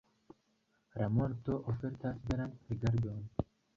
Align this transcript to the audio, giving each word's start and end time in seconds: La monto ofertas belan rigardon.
La 1.01 1.09
monto 1.17 1.57
ofertas 1.73 2.25
belan 2.31 2.57
rigardon. 2.73 3.21